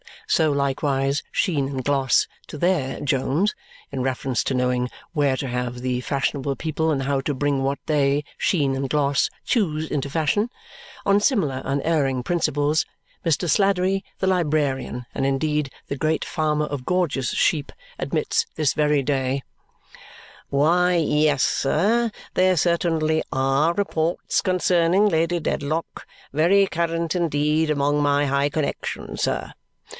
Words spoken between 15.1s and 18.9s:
and indeed the great farmer of gorgeous sheep, admits this